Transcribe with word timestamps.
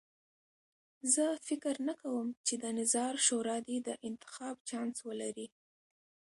زه 1.13 1.25
فکر 1.47 1.75
نه 1.87 1.93
کوم 2.01 2.25
چې 2.47 2.53
د 2.63 2.65
نظار 2.79 3.13
شورا 3.27 3.57
دې 3.67 3.77
د 3.87 3.89
انتخاب 4.09 4.55
چانس 4.69 4.97
ولري. 5.07 5.47